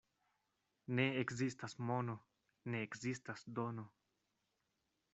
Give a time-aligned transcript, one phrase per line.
[0.99, 2.17] Ne ekzistas mono,
[2.73, 3.89] ne ekzistas dono.